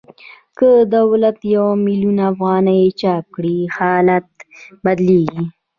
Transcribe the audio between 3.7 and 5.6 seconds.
حالت بدلېږي